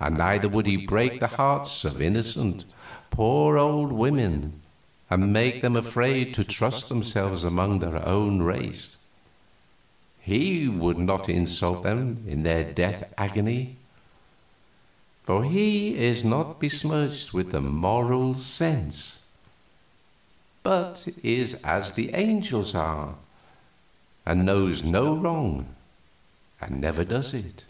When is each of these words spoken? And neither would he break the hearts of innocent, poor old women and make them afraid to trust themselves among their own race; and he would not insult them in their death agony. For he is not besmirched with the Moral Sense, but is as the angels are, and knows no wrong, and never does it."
And 0.00 0.18
neither 0.18 0.50
would 0.50 0.66
he 0.66 0.76
break 0.84 1.18
the 1.20 1.28
hearts 1.28 1.82
of 1.82 2.02
innocent, 2.02 2.66
poor 3.08 3.56
old 3.56 3.90
women 3.90 4.60
and 5.08 5.32
make 5.32 5.62
them 5.62 5.76
afraid 5.76 6.34
to 6.34 6.44
trust 6.44 6.90
themselves 6.90 7.42
among 7.42 7.78
their 7.78 8.06
own 8.06 8.42
race; 8.42 8.98
and 10.26 10.34
he 10.34 10.68
would 10.68 10.98
not 10.98 11.30
insult 11.30 11.84
them 11.84 12.22
in 12.28 12.42
their 12.42 12.70
death 12.70 13.10
agony. 13.16 13.76
For 15.24 15.42
he 15.42 15.94
is 15.96 16.22
not 16.22 16.60
besmirched 16.60 17.32
with 17.32 17.52
the 17.52 17.62
Moral 17.62 18.34
Sense, 18.34 19.24
but 20.62 21.08
is 21.22 21.54
as 21.64 21.92
the 21.92 22.12
angels 22.12 22.74
are, 22.74 23.14
and 24.26 24.44
knows 24.44 24.84
no 24.84 25.14
wrong, 25.16 25.74
and 26.60 26.78
never 26.78 27.06
does 27.06 27.32
it." 27.32 27.64